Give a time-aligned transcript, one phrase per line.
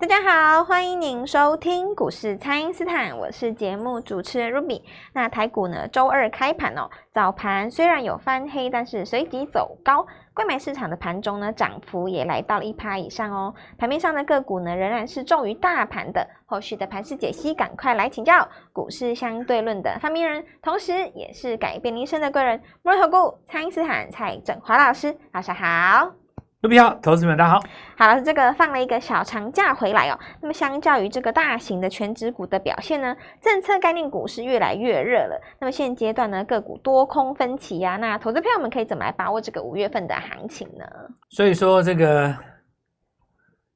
[0.00, 4.80] 大家好，欢迎您收听股市蔡因斯坦，我是节目主持人 Ruby。
[5.12, 10.06] 那台股呢，周二开盘哦，早盘虽然有翻黑，但是随即走高。
[10.32, 13.54] 柜买市场的盘中呢，涨幅也来到了一趴以上哦。
[13.76, 16.26] 盘面上的个股呢，仍然是重于大盘的。
[16.46, 26.19] 后续的盘势解析，赶快来请教股市相对论的发明人，同时也是改变您一生的贵人——摩尔投顾蔡因斯坦蔡振华老师，早上好。
[26.62, 27.62] 卢比好，投资们大家好。
[27.96, 30.18] 好了，这个放了一个小长假回来哦。
[30.42, 35.40] 那么相较于这个大型的全值股的表现呢，政策概念股是越来越热了。
[35.58, 40.84] 那么现阶段呢，个股多空分歧呀、啊，那投资朋友们可以怎么来把握这个五月份的行情呢？
[41.30, 42.36] 所以说这个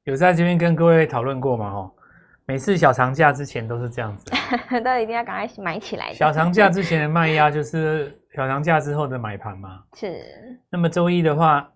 [0.03, 1.71] 有在这边跟各位讨论过吗？
[1.71, 1.91] 哦，
[2.45, 4.31] 每次小长假之前都是这样子，
[4.85, 6.13] 都一定要赶快买起来。
[6.13, 9.81] 小长假之前的卖压就是小长假之后的买盘嘛。
[9.97, 10.23] 是。
[10.69, 11.67] 那么周一的话。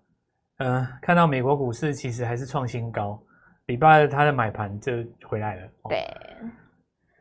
[0.60, 3.18] 嗯、呃，看到美国股市其实还是创新高，
[3.66, 4.92] 礼拜二它的买盘就
[5.26, 5.68] 回来了。
[5.88, 6.48] 对、哦，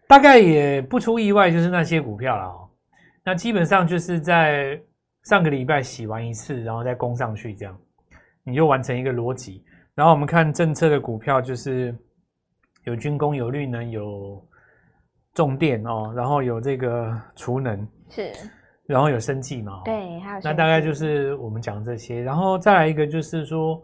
[0.08, 2.70] 大概也不出意外，就是那些股票了哦。
[3.23, 4.78] 那基本上就是在
[5.23, 7.80] 上个礼拜洗完一次，然后再攻上去，这样
[8.44, 9.64] 你就完成一个逻辑。
[9.95, 11.95] 然后我们看政策的股票，就是
[12.84, 14.45] 有军工、有绿能、有
[15.34, 18.34] 重电哦，然后有这个储能是。
[18.90, 19.84] 然后有生计嘛？
[19.86, 23.80] 对，还有那大概就是我们讲这些，然后再来一个就是说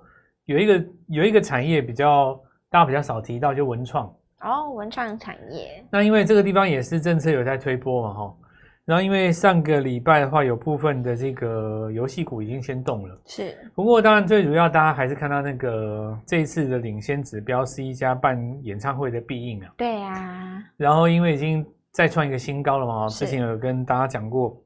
[0.46, 2.34] 有一个有一个产业比较
[2.72, 4.12] 大家比较少提到，就文创
[4.42, 5.86] 哦，文创产业。
[5.92, 8.36] 那因为这个地方也是政策有在推波嘛，哈。
[8.84, 13.56] 然后因为上个礼拜的话，有部分的这个游戏股已经先动了，是。
[13.76, 19.72] 不过当然最主要大家还是看到那个这一次的领先指标是一家办演唱会的必应啊。
[19.78, 20.64] 对啊。
[20.78, 24.60] 然后因为已经再创一个新高了嘛，之前有跟大家讲过。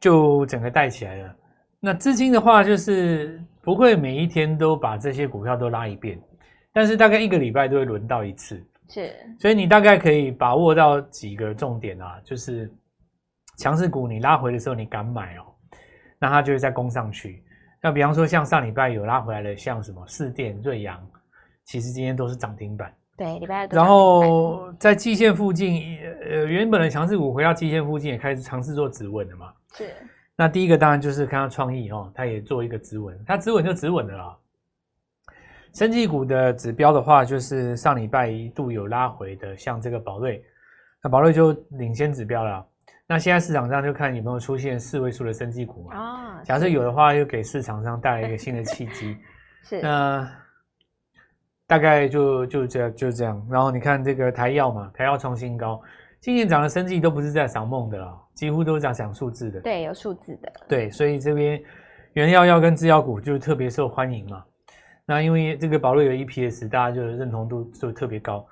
[0.00, 1.36] 就整个带起来了。
[1.78, 6.20] 那资金的话，就是不会每一天都把这些股票都拉一遍，
[6.72, 8.62] 但是大概一个礼拜都会轮到一次。
[8.88, 12.68] 是，所以你大概可以把握到几个重点啊，就是
[13.58, 15.44] 强势股你拉回的时候你敢买哦，
[16.18, 17.44] 那它就会再攻上去。
[17.82, 21.00] 那比方说像上礼拜有拉回来的，像什么四电、瑞阳，
[21.64, 22.92] 其实今天都是涨停板。
[23.20, 23.68] 对，礼拜二。
[23.70, 29.52] 然后在季线附近，呃，原本的强势股回到季线附近，也开始尝试做止稳了嘛。
[29.74, 29.90] 是。
[30.34, 34.34] 那第一个当然就是看到创意哦，它也做一个止稳，它止稳就止稳了啦。
[35.74, 40.42] 生技股的指标的话，就是上礼拜一度有拉回的，像这个宝瑞，
[41.02, 42.66] 那宝瑞就领先指标了。
[43.06, 45.98] 那现在市场上就看有没有出现四位数的生技股嘛。
[45.98, 46.40] 哦。
[46.42, 49.14] 假设有的话，又给市场上带来一个新的契机。
[49.62, 49.82] 是。
[49.82, 50.26] 那。
[51.70, 55.80] 大概就就这样就这样，然后你看这个台药嘛，台药创新高，
[56.18, 59.60] 今年涨的生技都不是在赏梦的啦，几乎都是在讲数字的。
[59.60, 60.52] 对，有数字的。
[60.66, 61.62] 对，所以这边
[62.14, 64.42] 原药药跟制药股就特别受欢迎嘛。
[65.06, 68.44] 那因为这个保罗有 EPS，大家就认同度就特别高，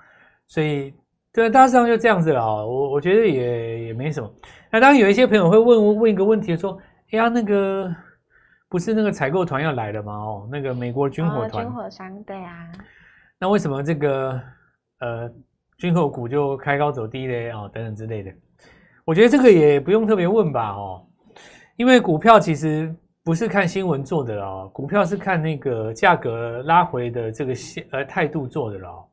[0.46, 0.94] 所以
[1.32, 2.64] 对，大致上就这样子了啊。
[2.64, 4.32] 我我觉得也也没什么。
[4.70, 6.78] 那当然有一些朋友会问问一个问题说，
[7.10, 7.92] 哎呀，那个
[8.68, 10.12] 不是那个采购团要来了吗？
[10.12, 11.64] 哦，那个美国军火团。
[11.64, 12.70] 军火商，对啊。
[13.40, 14.40] 那为什么这个
[15.00, 15.30] 呃
[15.78, 17.50] 军火股就开高走低嘞？
[17.50, 18.32] 哦，等等之类的，
[19.04, 21.06] 我觉得这个也不用特别问吧，哦，
[21.76, 27.54] 因为股票其实不是看新闻做的哦，股票是看那个价格拉回的这个
[27.92, 29.04] 呃态度做的了。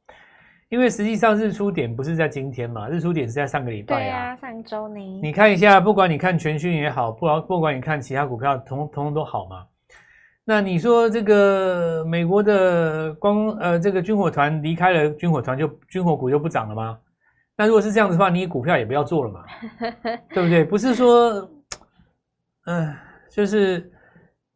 [0.69, 4.99] 因为实际上日出点不是在今天嘛，日出点是在上个礼拜啊，对啊，上周呢。
[5.21, 9.67] 你看一下，不管你看全讯也好，不不管你看其他股票，通通通都好嘛。
[10.47, 16.99] 那你说这个美国的光呃这个军火团离开了军火团就军火股就不涨了吗？
[17.57, 19.43] 那如果是这样子的话，你股票也不要做了嘛，
[20.29, 20.63] 对不对？
[20.63, 21.49] 不是说，
[22.65, 22.97] 嗯、呃，
[23.31, 23.89] 就是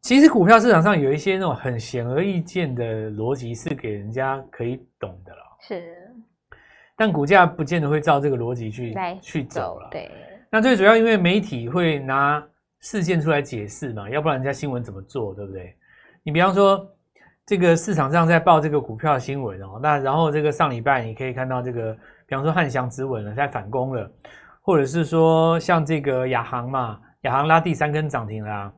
[0.01, 5.97] 其实股票市场上有一些那种很显而易见的逻辑是给人家可以懂的了，是，
[6.95, 9.87] 但股价不见得会照这个逻辑去去走了。
[9.89, 10.11] 对，
[10.51, 12.45] 那最主要因为媒体会拿
[12.81, 15.73] 事件出来解释嘛，要不然人家新闻怎么做，对不对？
[16.23, 16.87] 你比方说，
[17.45, 21.93] 这个市场上在报这个股票的新闻哦，那然后这个上礼拜你可以看到这个，
[22.27, 24.11] 比方说汉翔止稳了，在反攻了，
[24.61, 28.71] 或者是说像这个亚航嘛，亚航拉第三根涨停啦，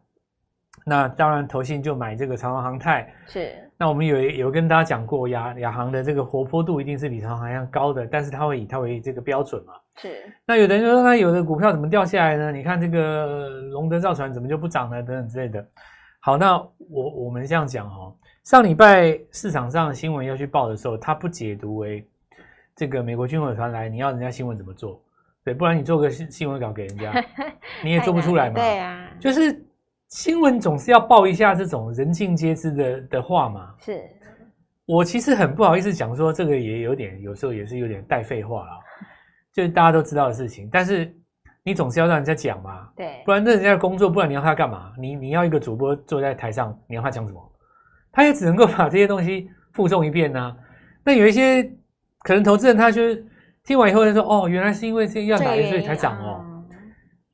[0.85, 3.51] 那当然投信就买这个长航航太是。
[3.77, 9.73] 那我们有有跟大家讲过，亚亚航的这个活泼度一定是比长荣航要高的，但是它会以它为这个标准嘛。
[9.97, 10.21] 是。
[10.45, 12.51] 那有的人说，那有的股票怎么掉下来呢？
[12.51, 15.01] 你看这个龙德造船怎么就不涨呢？
[15.01, 15.65] 等等之类的。
[16.23, 22.07] 好，那我我们这样讲哦，上礼拜市场上新闻要去报的时候，他不解读为
[22.75, 25.01] 这个美国军火团来，你要人家新闻怎么做？
[25.44, 27.12] 对，不然你做个新新闻稿给人家，
[27.83, 28.53] 你也做不出来嘛。
[28.53, 29.65] 对啊，就是
[30.09, 33.74] 新闻总是要报一下这种人尽皆知的的话嘛。
[33.79, 34.07] 是，
[34.85, 38.71] 我其实很不好意思讲说这个也有点，有时候也是有点带废话了，
[39.51, 41.12] 就是大家都知道的事情，但是
[41.63, 44.91] 你总是要让人家讲嘛，对，不然那人家的工作，不然你要他干嘛？
[44.97, 47.51] 你你要一个主播坐在台上，你要他讲什么？
[48.11, 50.55] 他也只能够把这些东西附送一遍啊。
[51.03, 51.63] 那有一些
[52.23, 53.25] 可能投资人，他就是
[53.63, 56.45] 听完以后他说：“哦，原来是因为这要来所以才涨哦。”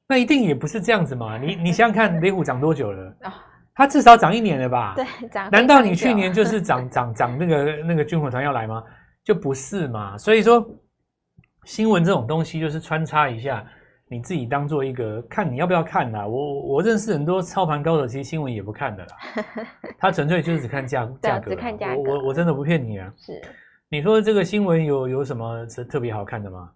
[0.07, 1.37] 那一定也不是这样子嘛。
[1.37, 3.13] 你你想想看， 雷虎涨多久了？
[3.73, 4.93] 它至少涨一年了吧？
[4.97, 5.49] 对，涨。
[5.51, 8.83] 难道你去年就 是涨涨涨那个那个军火团要来吗？
[9.23, 10.17] 就不是嘛。
[10.17, 10.65] 所以说，
[11.65, 13.65] 新闻这种东西就是穿插一下，
[14.09, 16.25] 你自己当做一个看你要不要看啦。
[16.25, 19.17] 我我认识很多操盘高手，其实新闻也不看的啦。
[19.99, 21.51] 他纯粹就是只看价价格。
[21.51, 22.01] 只看价格。
[22.01, 23.13] 我我我真的不骗你啊。
[23.17, 23.41] 是。
[23.89, 26.69] 你说这个新闻有有什么是特别好看的吗？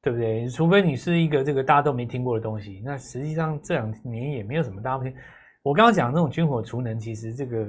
[0.00, 0.48] 对不对？
[0.48, 5.12] 除非你是一个这个大家都没听过的东西，那实际上这两年也没有什么大家听。
[5.62, 7.66] 我刚刚讲的那种军火储能，其实这个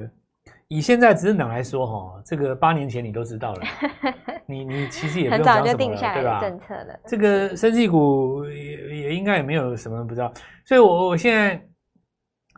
[0.68, 3.62] 以现在执政党来说，哈，这个八年前你都知道了，
[4.46, 7.00] 你你其实也不用讲什么了，很早就定下来政策了。
[7.08, 8.46] 这个生技股
[9.16, 10.34] 应该也没有什么不知道，
[10.66, 11.62] 所以我我现在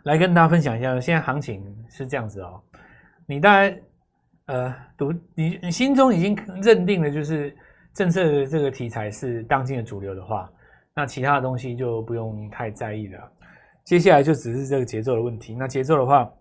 [0.03, 2.61] 来跟大家分享一下，现在行情是这样子哦。
[3.25, 3.81] 你大概
[4.47, 7.55] 呃读你你心中已经认定了，就是。
[7.93, 10.49] 政策的这个题材是当今的主流的话，
[10.95, 13.19] 那其他的东西就不用太在意了。
[13.83, 15.53] 接下来就只是这个节奏的问题。
[15.55, 16.31] 那节奏的话，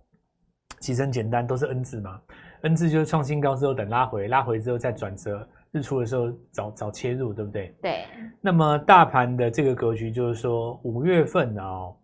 [0.79, 2.21] 其实很简单，都是 N 字嘛。
[2.63, 7.75] N 字就是创新高之后等拉回，拉回之后再转折，日出的时候早早切入，对不对？
[7.83, 8.05] 对。
[8.41, 11.95] 那么大盘的这个格局就是说，五月份哦，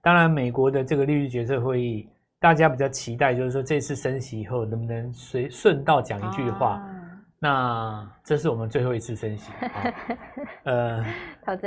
[0.00, 2.08] 当然美国的这个利率决策会议，
[2.40, 6.74] 大家比较期待，就是说这次升息以后能不能随顺道讲一句话。
[6.76, 6.90] 啊
[7.40, 9.84] 那这是我们最后一次升息啊，
[10.64, 11.04] 呃，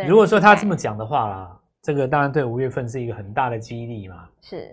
[0.08, 4.28] 如果说他这么讲的话啦，这个当然对五月份是一个很大的激励嘛。
[4.42, 4.72] 是，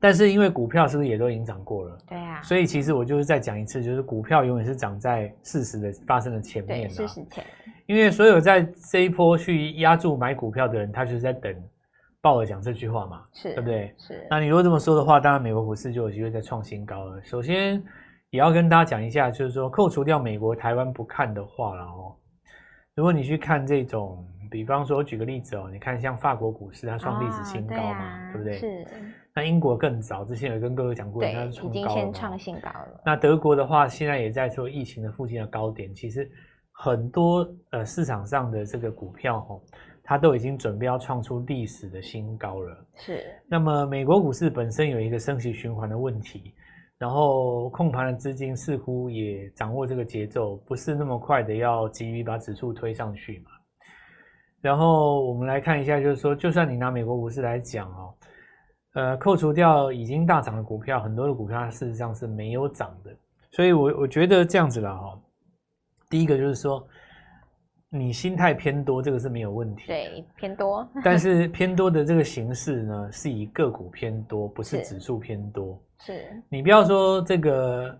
[0.00, 1.98] 但是因为股票是不是也都已经涨过了？
[2.08, 2.40] 对啊。
[2.42, 6.88] 所以其实我就是再讲一次，就是股票永远是涨在事实的发生的前面的。
[6.90, 7.44] 事实前。
[7.86, 11.54] 因为所有在这一波去压住买股票的人，他就是在等
[12.20, 13.94] 鲍尔讲这句话嘛，是对不对？
[13.98, 14.26] 是。
[14.30, 17.22] 那你如果这么说的话，当然美国股市就有机会再创新高了。
[17.22, 17.82] 首先。
[18.30, 22.14] 也要跟大家讲一下，就是说，扣除掉美国、台湾不看的话，了哦，
[22.94, 28.58] 如果你去看这种，比方说，我举个例子哦，你看像法国股市，它创历史新高嘛，啊对，啊、对不对？
[28.58, 28.86] 是。
[29.38, 31.44] 那英国更早，之前有跟各位讲过，它。
[31.44, 33.00] 已经先创新高了。
[33.06, 36.28] 那德国的话，现在也在做疫情的附近的高点，其实
[36.72, 39.60] 很多呃市场上的这个股票哈，
[40.02, 42.84] 它都已经准备要创出历史的新高了。
[42.96, 43.24] 是。
[43.46, 46.52] 那么美国股市本身有一个升息循环的问题。
[47.00, 53.52] 然后控盘的资金似乎也掌握这个节奏，不是那么快的要急于把指数推上去嘛。
[54.60, 58.12] 然后我们来看一下，就是说，就算你拿美国股市来讲哦，
[58.94, 63.14] 呃，扣除掉已经大涨的股票，很多的股票它事实上是没有涨的。
[63.50, 65.18] 所以我我觉得这样子了哈。
[66.10, 66.86] 第一个就是说，
[67.90, 69.86] 你心态偏多，这个是没有问题。
[69.86, 70.88] 对，偏多。
[71.04, 75.78] 但是偏多的这个形式呢，是以个股偏多，不是指数偏多。
[76.00, 77.98] 是你不要说这个，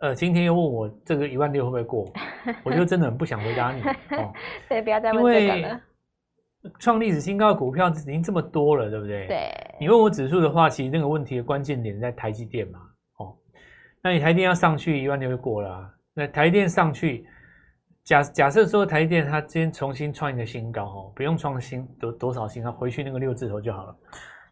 [0.00, 2.12] 呃，今天又问我这个一万六会不会过，
[2.62, 3.80] 我就真的很不想回答你
[4.16, 4.32] 哦。
[4.68, 5.80] 对，不要再问这个了。
[6.78, 9.26] 创历史新高的股票已经这么多了，对不对？
[9.26, 9.50] 对。
[9.78, 12.80] 你问我指数的话，其实那个问题的关键点在台积电嘛，
[13.18, 13.36] 哦，
[14.02, 15.90] 那你台积电要上去一万六就过了啊。
[16.14, 17.26] 那台积电上去，
[18.04, 23.96] 假假设说台积电它今天重新创一个新高哦，不用创新多多少新高，回去那个六字头就好了。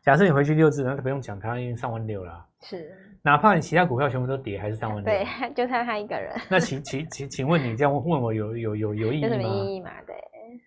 [0.03, 2.45] 假设你回去六字，那不用讲，它已经上万六了啊。
[2.61, 5.05] 是，哪怕你其他股票全部都跌，还是上万六。
[5.05, 5.25] 对，
[5.57, 6.31] 就差他一个人。
[6.51, 9.29] 那请请请请问你这样问我有有有有意义吗？
[9.29, 9.91] 有什么意义嘛？
[10.07, 10.15] 对，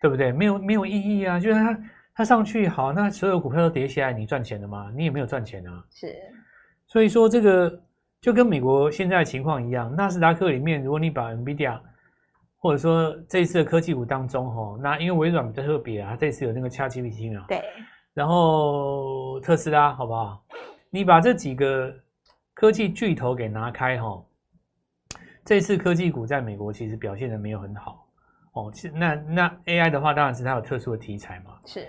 [0.01, 0.32] 对不对？
[0.32, 1.39] 没有没有意义啊！
[1.39, 1.80] 就是它
[2.16, 4.92] 它上去好，那所有股票都跌下来，你赚钱了吗？
[4.96, 5.84] 你也没有赚钱啊。
[5.92, 6.16] 是，
[6.88, 7.82] 所以说这个
[8.22, 11.80] 就跟美国现在的情况一样，纳斯达克里面，如果你把 NVIDIA
[12.58, 17.46] 或者说这一次的科技股当中，哈，那因为微软比较特别啊，这次有那个 ChatGPT 啊。
[17.48, 17.62] 对。
[18.13, 20.44] 然后特斯拉好不好？
[20.89, 21.94] 你把这几个
[22.56, 24.25] 科技巨头给拿开哈，
[25.46, 28.06] 这次科技股在美国其实表现的没有很好
[28.57, 28.71] 哦。
[28.73, 31.51] 其实那那 AI 的话，当然是它有特殊的题材嘛。
[31.65, 31.87] 是。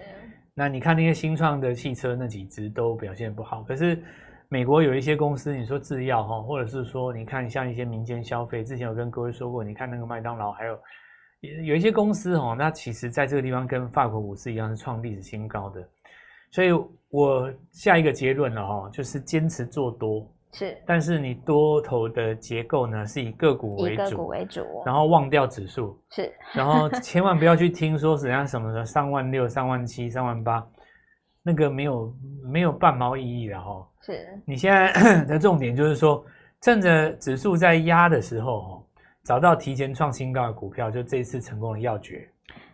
[0.54, 4.02] 那你看那些新创的汽车那几只都表现不好，可是
[4.48, 10.78] 美国有一些公司，你说制药哈，或者是说你看像一些民间消费，之前有跟各位说过，你看那个麦当劳，还有
[11.64, 15.88] 有一些公司哦，那其实在这个地方跟法国股市一样是创历史新高的。
[16.50, 16.70] 所以
[17.10, 30.66] 我下一个结论了哈，就是坚持做多是，但是你多头的结构呢是以个股为主，以个股为主，然后忘掉指数是，然后千万不要去听说怎样什么的三万六、三万七、三万八，
[31.42, 33.86] 那个没有没有半毛意义的哈。
[34.00, 36.24] 是，你现在 的重点就是说，
[36.62, 38.82] 趁着指数在压的时候哦，
[39.24, 42.26] 找到提前创新高的股票，就这一次成功的要诀。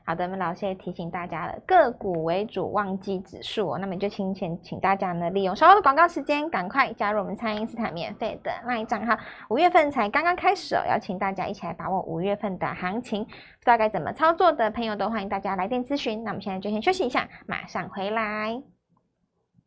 [0.07, 3.79] 好的，那么老师也提醒大家了，个股为主，忘记指数哦。
[3.79, 9.17] 那么就请请请大家呢，利用稍后的广告时间，赶快加入我们蔡因斯坦免费的那一账号。
[9.49, 13.25] 五月份才刚刚开始哦，邀请大家一起来把握五月份的行情。
[13.25, 16.23] 不知道该怎么操作的朋友，都欢迎大家来电咨询。
[16.23, 18.74] 那我们现在就先休息一下，马上回来。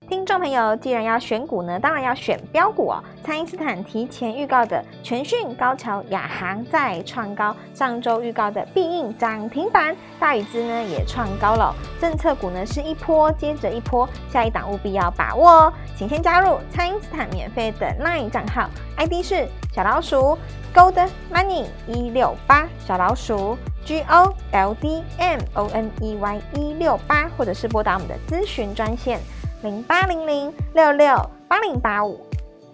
[0.09, 3.03] 听众朋友，既然要选股呢，当然要选标股哦。
[3.25, 11.75] 蔡因斯坦提前预告的全讯、高桥、亚航再创高，上周预告的必应涨停板，大宇资呢也创高了。
[11.99, 15.73] 政策股呢是一波接着一波，下一档务必要把握哦。
[15.97, 20.37] 请先加入蔡因斯坦免费的 LINE 账号，ID 是小老鼠
[20.73, 29.19] Gold Money 一六八，小老鼠 G O L D M O N E Y 一六八，或者是拨打我们的咨询专线。
[29.63, 31.07] 零八零零六六
[31.47, 32.19] 八零八五，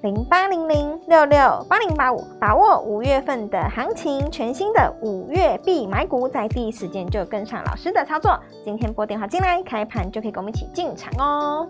[0.01, 8.37] 零八零零六六八零八五，把握五月份的行情，全新的五月必买股，在第一时间就跟上老师的操作。
[8.65, 11.65] 今天拨电话进来，开盘就可以跟我们一起进场哦。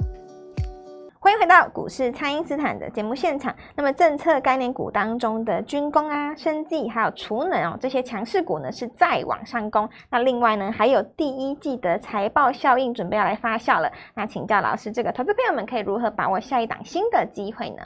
[1.23, 3.55] 欢迎回到股市，蔡因斯坦的节目现场。
[3.75, 9.89] 那么，政策概念股当中的军工啊、生技还有储能哦，这些强势股呢是再往上攻。
[10.09, 13.89] 那另外呢，还有第一季的财报效应准备要来发酵了。
[14.13, 17.83] 那请教老师，这个投资朋友们可以如何把握下一档新的机会呢？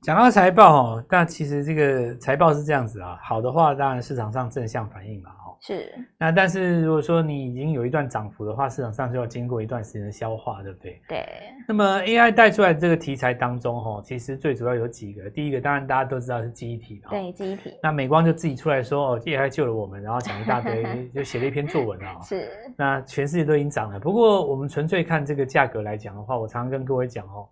[0.00, 5.30] 讲到财报哦，但其实这个财报是这样子啊，好的话当然市场上正向反应嘛。
[5.60, 11.00] 是，那但是如果说你已经有一段涨幅的话，市场上就要经过一段时间的消化，对不对？
[11.08, 11.26] 对。
[11.66, 15.28] 那么 AI 带出来这个题材当中，哈，其实最主要有几个。
[15.30, 17.74] 第一个，当然大家都知道是记忆体，对，记忆体。
[17.82, 22.20] 那美光就自己出来说，哦，AI 救了我们，然后讲一大堆， 就写了一篇作文啊。
[22.20, 22.48] 是。
[22.76, 27.48] 那全世界都已经涨了，不过我们纯粹看这个价格来讲的话，我常常跟各位讲哦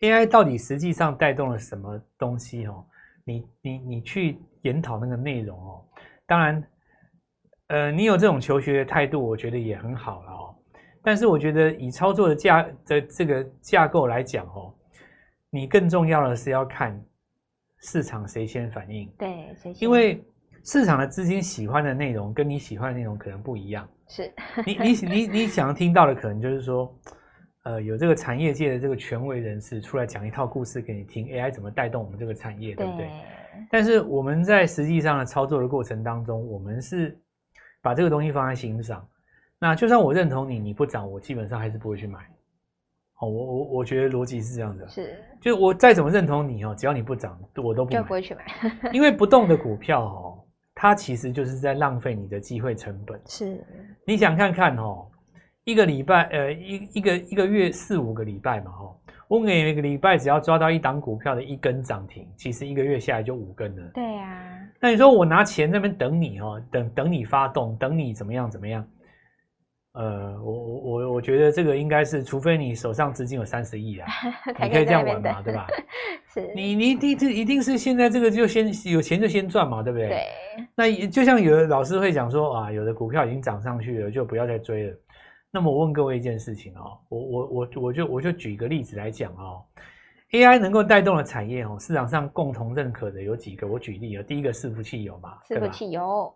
[0.00, 2.84] ，AI 到底实际上带动了什么东西哦？
[3.24, 5.84] 你你你去研讨那个内容哦，
[6.26, 6.64] 当然。
[7.68, 10.54] 呃，你有这种求学的态度，我觉得也很好了哦。
[11.02, 14.74] 但是我觉得以操作的架的这个架构来讲哦，
[15.50, 16.98] 你更重要的是要看
[17.80, 19.06] 市场谁先反应。
[19.18, 19.82] 对，谁先？
[19.82, 20.22] 因为
[20.64, 23.86] 市场的资金喜欢的内容跟你喜欢的内容可能不一样。
[24.08, 24.32] 是。
[24.64, 26.98] 你你你你想要听到的可能就是说，
[27.64, 33.06] 呃，有这个产业界的这个权威人士出来讲一套故事给你听，AI 怎么带动我们这个产业，对不对？
[33.06, 33.12] 对。
[33.70, 37.18] 但是我们在实际上的操作的过程当中，我们是。
[37.80, 39.06] 把这个东西放在心上，
[39.58, 42.18] 那就算我认同你，你不涨，我基本上还是不会去买。
[43.20, 48.44] 哦，我我我觉得逻辑是这样的，是，就我再怎么认同你哦，只要你不涨，我都不买，就不会去买。
[48.92, 50.38] 因为不动的股票哦，
[50.74, 53.20] 它其实就是在浪费你的机会成本。
[53.26, 53.60] 是，
[54.06, 55.04] 你想看看哦，
[55.64, 58.96] 一个礼拜呃一一个一个月四五个礼拜嘛哈，
[59.28, 63.90] 我每个礼拜只要抓到一档股票的一根涨停，其实一个月下来就五根了。
[63.94, 64.58] 对呀、啊。
[64.80, 68.86] 那你说我拿钱在那边等你哦，等等你发动，等你怎么样怎么样？
[69.92, 74.06] 呃，我我我我觉得这个应该是，除非你手上资金有三十亿啊，
[74.62, 75.66] 你可以这样玩嘛，对吧？
[76.32, 80.08] 是，你你一定一定是现在这个就先有钱就先赚嘛，对不对？
[80.08, 80.22] 对。
[80.74, 84.96] 那就像有的老师会讲说啊，有的股票已经涨上去了，就不要再追了。
[85.50, 89.64] 那么我问各位一件事情哦，我我我我就我就举一个例子来讲哦。
[90.32, 95.38] AI 能够带动的产业哦，市场上共同认可的有几个，我举例啊，第一个伺服器有嘛？
[95.48, 96.34] 伺服器有，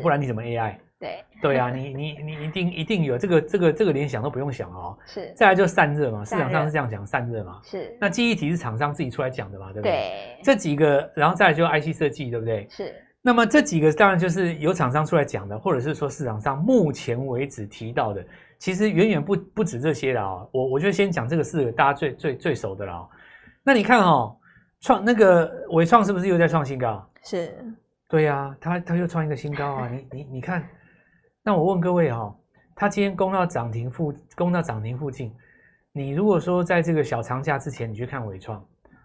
[0.00, 0.76] 不然你怎么 AI？
[1.00, 4.96] 对对啊，你你你一定一定有这个这个这个连想都不用想哦。
[5.04, 7.60] 是，再来就散热嘛，市场上是这样讲散热嘛。
[7.64, 9.90] 是，那记忆体是厂商自己出来讲的嘛，对不对？
[9.90, 12.68] 对，这几个，然后再来就 IC 设计，对不对？
[12.70, 12.94] 是。
[13.26, 18.22] 那么这几个当然就是有厂商出来讲的，或者是说市场上目前为止提到的，
[18.58, 20.46] 其实远远不不止这些了啊。
[20.52, 23.08] 我我就先讲这个四个大家最最最熟的了。
[23.62, 24.36] 那你看哦，
[24.82, 27.02] 创那个伟创是不是又在创新高？
[27.22, 27.50] 是，
[28.10, 29.88] 对呀、啊，他他又创一个新高啊！
[29.88, 30.62] 你你你看，
[31.42, 32.36] 那我问各位哈、哦，
[32.74, 35.34] 他今天攻到涨停附攻到涨停附近，
[35.92, 38.62] 你如果说在这个小长假之前你去看伟创，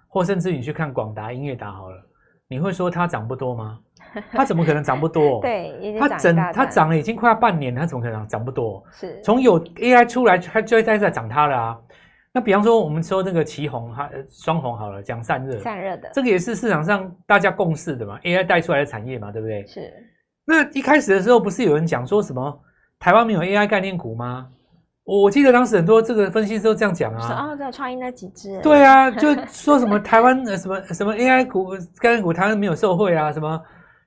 [0.09, 2.05] 或甚至你去看广达、音乐达好了，
[2.49, 3.79] 你会说它涨不多吗？
[4.31, 5.41] 它怎么可能涨不多？
[5.41, 8.83] 对，它整它涨了已经快要半年，它怎么可能涨不多？
[8.91, 11.77] 是，从有 AI 出来，它就在在涨它了啊。
[12.31, 19.65] 那比方说，我们说那个奇鋐哈双红好了，讲散热，散热的这个也是市场上大家共识的嘛，AI 带出来的产业嘛，对不对？
[19.65, 19.91] 是。
[20.45, 22.59] 那一开始的时候，不是有人讲说什么
[22.99, 24.47] 台湾没有 AI 概念股吗？
[25.05, 27.49] 我记得当时很多这个分析师都这样讲啊。
[27.51, 28.61] 哦，对，创意那几只。
[28.61, 33.59] 对啊，就说什么台湾呃什么什么 AI 股概念股，台湾没有受惠啊，什么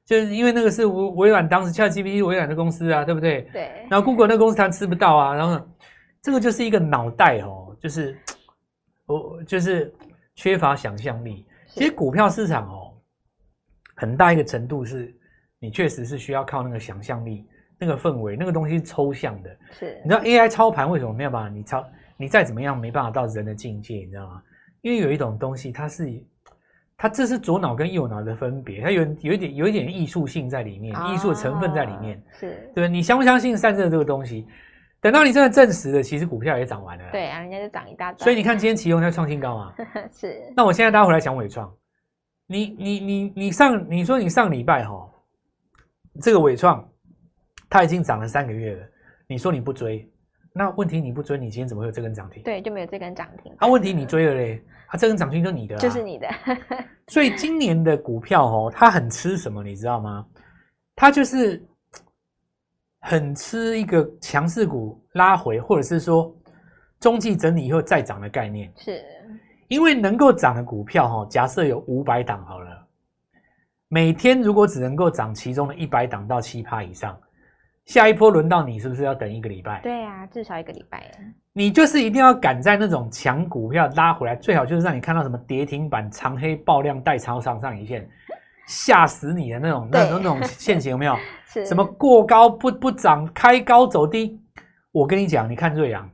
[0.05, 3.43] 就是因为那个是微微软当时 ChatGPT 微软的公司啊，对不对？
[3.53, 3.87] 对。
[3.89, 5.65] 然后 Google 那个公司它吃不到啊，然后
[6.21, 7.75] 这个就是一个脑袋哦。
[7.81, 8.17] 就是，
[9.07, 9.93] 我就是
[10.35, 11.47] 缺乏想象力。
[11.69, 12.93] 其实股票市场哦，
[13.97, 15.15] 很大一个程度是，
[15.59, 17.47] 你确实是需要靠那个想象力、
[17.79, 19.57] 那个氛围、那个东西是抽象的。
[19.73, 21.49] 是，你知道 AI 操盘为什么没有办法？
[21.49, 21.85] 你操，
[22.17, 24.43] 你再怎么样没办法到人的境界，你知道吗？
[24.83, 26.13] 因为有一种东西，它是，
[27.03, 32.17] 它这是左脑跟右脑的分别，它有有一点有一点艺术性在里面，艺术的成分在里面。
[32.17, 34.47] 哦、是，对，你相不相信散热这个东西？
[35.01, 37.05] 等到你真的证实了，其实股票也涨完了。
[37.11, 38.23] 对啊，人家就涨一大堆。
[38.23, 39.75] 所以你看今天奇宏在创新高啊。
[40.15, 40.41] 是。
[40.57, 41.69] 那我现在大家回来讲伟创，
[42.47, 45.11] 你你你你上你说你上礼拜哈，
[46.21, 46.89] 这个伟创
[47.69, 48.83] 它已经涨了三个月了，
[49.27, 50.09] 你说你不追，
[50.53, 52.41] 那问题你不追，你今天怎么会有这根涨停？
[52.45, 53.53] 对，就没有这根涨停。
[53.59, 56.29] 啊，问题你追了嘞，啊，这根涨停就你的，就是你的。
[57.09, 60.25] 所以今年的股票哦，它很吃什么，你知道吗？
[60.95, 61.61] 它就是。
[63.05, 66.33] 很吃一个强势股拉回，或者是说
[67.01, 69.05] 中继整理以后再涨的概念，是
[69.67, 72.87] 因为能够涨的股票哈，假设有五百档好了，
[73.89, 77.21] 每天如果只能够涨其中的一百档到七趴以上，
[77.87, 79.81] 下一波轮到你是不是要等一个礼拜？
[79.83, 81.11] 对啊，至少一个礼拜。
[81.53, 88.09] 你就是一定要赶在那种强股票拉回来，最好就是让你看到什么跌停板、长黑爆量、带超上上影线。
[88.69, 91.17] 吓死你的那种，那种那种陷阱有没有？
[91.45, 94.41] 是什么过高不不涨，开高走低？
[94.93, 96.09] 我跟你讲，你看瑞阳，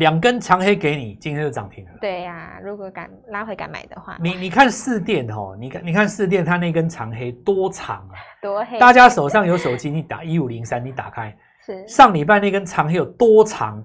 [0.00, 1.90] 两根长黑给你，今天就涨停了。
[2.00, 8.16] 对呀、啊，如果敢拉回敢买的话，你你看四电哦，你看你看四电，它那根长黑多长啊？
[8.40, 8.78] 多黑！
[8.78, 13.80] 大家手上有手机，你打一五零三，你打开，是上礼拜那根长黑有多长？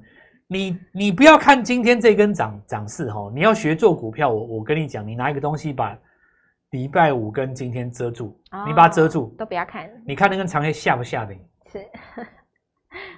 [0.47, 5.95] 你你不要看今天这根涨涨势哈，你要学做股票，我我跟你讲，你拿一个东西把。
[6.71, 9.89] 礼拜五跟今天遮住，哦、你把它遮住，都不要看。
[10.05, 11.39] 你看那根长黑吓不吓的你？
[11.71, 11.85] 是。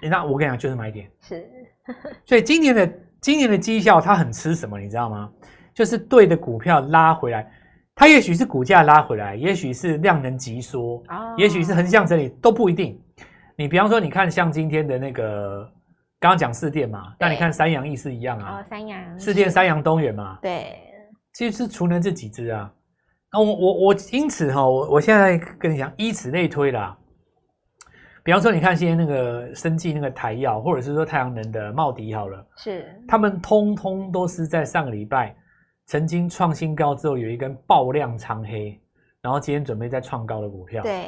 [0.08, 1.10] 那我跟你讲，就是买点。
[1.22, 1.50] 是。
[2.26, 4.80] 所以今年的今年的绩效，它很吃什么？
[4.80, 5.30] 你知道吗？
[5.74, 7.50] 就是对的股票拉回来，
[7.94, 13.00] 它也许是股价拉回来，也许是量能急缩，哦、也许是横向整理，都不一定。
[13.56, 15.64] 你比方说，你看像今天的那个，
[16.20, 18.60] 刚刚讲四电嘛，那你看三阳亦是一样啊。
[18.60, 19.20] 哦，三阳。
[19.20, 20.40] 四电、三阳、东元嘛。
[20.42, 20.78] 对。
[21.34, 22.72] 其实是除了这几只啊。
[23.32, 26.98] 那我我我因此哈，我我现在跟你讲，以此类推啦。
[28.28, 35.34] 比方说，你看现在那个生技那个台药，或者是说太阳能的茂迪好了，是他们通通都是在上个礼拜
[35.86, 38.78] 曾经创新高之后有一根爆量长黑，
[39.22, 40.84] 然后今天准备再创高的股票。
[40.84, 41.06] 对，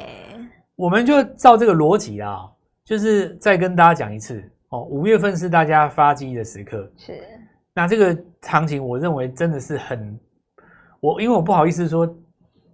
[0.76, 2.50] 我们就照这个逻辑啊，
[2.86, 6.90] 就是再跟大家讲一次哦，五月份是大家发迹的时刻。
[6.96, 7.22] 是，
[7.74, 10.18] 那这个行情，我认为真的是很。
[11.00, 12.08] 我因为我不好意思说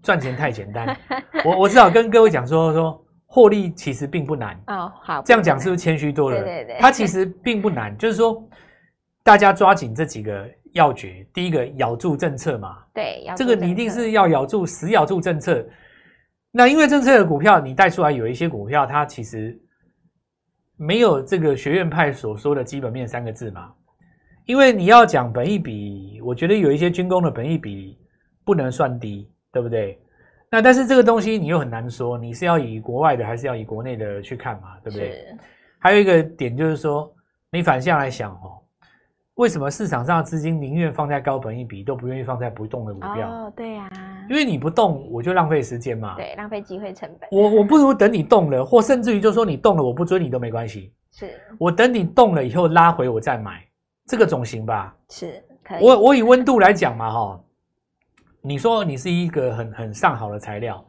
[0.03, 0.97] 赚钱太简单，
[1.45, 3.05] 我我只好跟各位讲说说
[3.37, 4.91] 获利其实并不难哦。
[5.03, 6.43] 好，这样讲是不是谦虚多了？
[6.43, 8.43] 对对对，它其实并不难，就是说
[9.23, 11.27] 大家抓紧这几个要诀。
[11.35, 15.63] 第一个咬住政策嘛，对，这个你一定是要咬住死咬住政策。
[16.51, 19.61] 那因为政策的股票你带出来有一些股票，它其实
[20.79, 23.71] 没有这个学院派所说的基本面三个字嘛。
[24.47, 27.99] 因为你要讲本益比，我觉得有一些军工的本益比。
[28.47, 30.01] 不能算低，对不对？
[30.57, 35.11] 那但是这个东西你又很难说，你是要以国外的还是要以国内的去看嘛，对不对？
[35.11, 35.37] 是
[35.79, 37.13] 还有一个点就是说，
[37.53, 38.57] 你反向来想哦，
[39.35, 43.29] 为什么市场上的资金宁愿放在高本益比，都不愿意放在不动的股票？
[43.29, 46.17] 哦，对呀、啊，因为你不动，我就浪费时间嘛。
[46.17, 47.29] 对，浪费机会成本。
[47.31, 50.91] 我我不如等你动了，或甚至于就说你动了，我不追你都没关系。
[51.13, 53.63] 是，我等你动了以后拉回我再买，
[54.07, 54.97] 这个总行吧？
[55.11, 55.85] 是，可以。
[55.85, 57.41] 我我以温度来讲嘛，哈。
[58.47, 60.85] 你说你是一个很很上好的材料，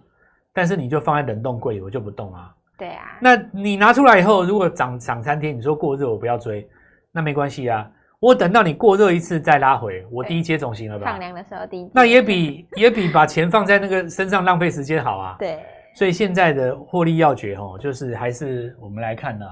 [0.54, 2.54] 但是你就放在冷冻柜里，我就不动啊。
[2.78, 3.18] 对啊。
[3.20, 6.70] 那你拿出来以后，如果涨涨三天，你说过热我不要追，
[7.12, 7.90] 那没关系啊。
[8.20, 11.06] 我等到你过热一次再拉回，我低接总行了吧？
[11.06, 11.92] 放凉的时候低接。
[11.96, 15.36] 那也比 也比把钱放在那个身上浪费时间好啊。
[15.40, 15.60] 对。
[15.96, 19.48] 所以现在的获利要诀哦，就是还是我们来看的。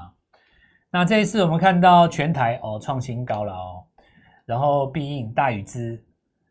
[0.92, 3.84] 那这一次我们看到全台哦创新高了哦，
[4.46, 6.00] 然后必应大宇资。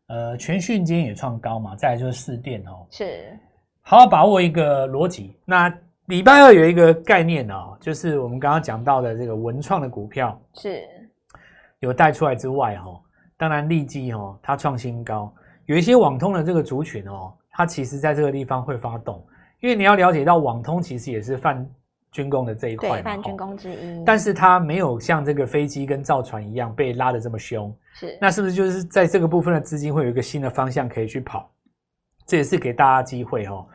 [0.08, 3.38] 呃，全讯今天也创高嘛，再来就是四电哦，是，
[3.80, 5.36] 好好把握一个逻辑。
[5.44, 5.74] 那
[6.06, 10.82] 礼拜二有一个概念哦，就是我们刚刚讲到的这个文创的股票是。
[11.80, 12.98] 有带出来之外哦，
[13.36, 15.30] 当然利基哦，它创新高，
[15.66, 19.22] 有一些网通的这个族群哦，它其实在这个地方会发动，
[19.60, 21.66] 因为你要了解到网通其实也是泛
[22.10, 27.74] 军工的这一块，对，泛军工之一，但是它没有像这个飞机跟造船一样被拉的这么凶。
[27.94, 31.50] 是，那是不是就是在这个部分的资金会有一个新的方向可以去跑？
[32.26, 33.66] 这也是给大家机会哦。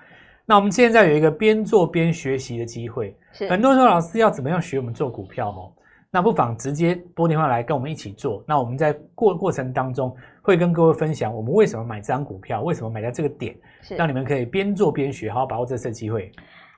[0.45, 3.15] 那我们现在有一个边做边学习的机会。
[3.31, 5.73] 是，很多人说老师要怎么样学我们做股票哦？
[6.11, 8.43] 那不妨直接拨电话来跟我们一起做。
[8.47, 16.31] 那我们在过过程当中会跟各位分享我们为什么买这张股票，为什么买在这个点，是让你们可以边做边学，好好把握这次机会。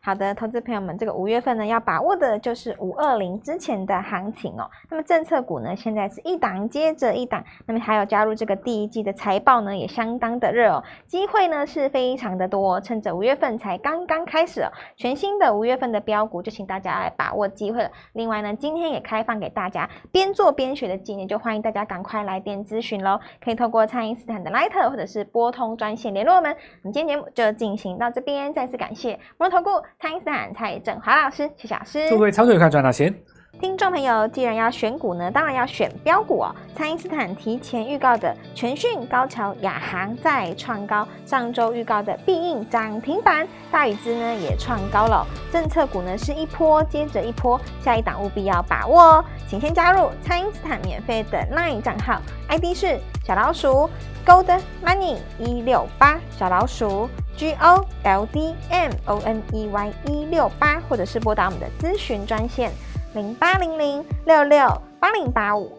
[0.04, 4.68] 好的，投资朋友们，这个五月份呢，要把握的就是五二零之前的行情哦。
[4.90, 12.82] 那么政策股呢，现在是一档接着一档，那么还有加入这个第一季的财报呢，也相当的热哦，机会呢是非常的多。
[12.82, 17.92] 趁着五月份才刚刚开始哦，全新的五月份的标股，就请大家来把握机会了。
[18.14, 23.20] 另外呢，今天也开放给大家边做边学的纪念，就欢迎大家赶快来电咨询喽。
[23.40, 26.52] 可以透过蔡因斯坦的 Line 或者是拨通专线联络我们。
[26.82, 29.70] 我们今天节目就进行到这边，再次感谢摩投顾。
[30.02, 32.10] 蔡因斯坦蔡振华老师，谢谢老师。
[32.10, 33.14] 祝各位操作愉快，赚大钱。
[33.60, 36.56] 听众朋友，既然要选股呢，当然要选标股哦。
[36.76, 45.24] 蔡因斯坦提前预告的全讯、高桥、亚航再创高，上周预告的必应涨停板，大宇资呢也创高了。
[45.52, 49.26] 政策股呢是一波接着一波，下一档务必要把握哦。
[49.48, 53.88] 请先加入蔡因斯坦免费的 LINE 账号，ID 是小老鼠
[54.26, 57.08] Gold Money 一六八，小老鼠。
[57.38, 62.72] G O L D M O N E Y 一六八，或者是拨打我们的咨询专线
[63.14, 64.68] 零八零零六六
[65.00, 65.72] 八零八五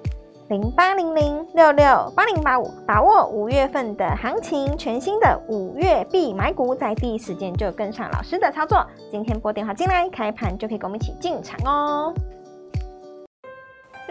[0.49, 8.85] 零八零零六六八零八五，把握五月份的行情，全新的五月必买股，在第一时间就跟上老师的操作。
[9.11, 12.13] 今天拨电话进来，开盘就可以跟我们一起进场哦。